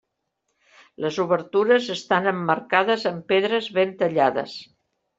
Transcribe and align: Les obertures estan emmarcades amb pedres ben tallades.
Les 1.05 1.19
obertures 1.25 1.91
estan 1.97 2.31
emmarcades 2.33 3.09
amb 3.13 3.31
pedres 3.33 3.73
ben 3.81 3.97
tallades. 4.05 4.61